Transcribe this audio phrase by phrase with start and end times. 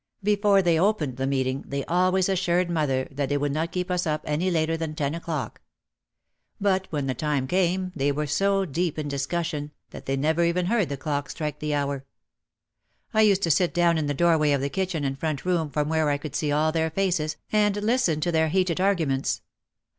[0.23, 4.07] Before they opened the meeting they always assured mother that they would not keep us
[4.07, 5.61] up any later than ten o'clock.
[6.59, 10.65] But when the time came they were so deep in discussion that they never even
[10.65, 12.03] heard the clock strike the hour.
[13.13, 15.87] I used to sit down in the doorway of the kitchen and front room from
[15.87, 19.43] where I could see all their faces and listen to their heated arguments.